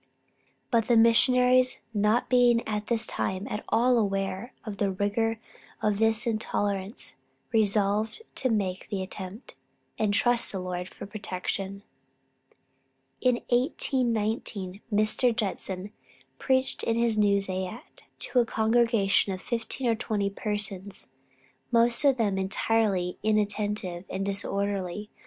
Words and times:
But 0.71 0.87
the 0.87 0.97
Missionaries 0.97 1.79
not 1.93 2.27
being 2.27 2.67
at 2.67 2.87
this 2.87 3.05
time 3.05 3.45
at 3.51 3.63
all 3.69 3.99
aware 3.99 4.51
of 4.65 4.77
the 4.77 4.89
rigor 4.89 5.39
of 5.79 5.99
this 5.99 6.25
intolerance, 6.25 7.17
resolved 7.51 8.23
to 8.37 8.49
make 8.49 8.89
the 8.89 9.03
attempt, 9.03 9.53
and 9.99 10.11
trust 10.11 10.51
in 10.51 10.57
the 10.59 10.63
Lord 10.63 10.89
for 10.89 11.05
protection. 11.05 11.83
In 13.21 13.41
April, 13.51 13.59
1819, 14.05 14.81
Mr. 14.91 15.35
Judson 15.35 15.91
preached 16.39 16.81
in 16.81 16.95
his 16.95 17.15
new 17.15 17.39
zayat 17.39 18.01
to 18.21 18.39
a 18.39 18.45
congregation 18.47 19.33
of 19.33 19.39
fifteen 19.39 19.85
or 19.85 19.93
twenty 19.93 20.31
persons, 20.31 21.09
most 21.71 22.03
of 22.05 22.17
them 22.17 22.39
entirely 22.39 23.19
inattentive 23.21 24.05
and 24.09 24.25
disorderly. 24.25 25.11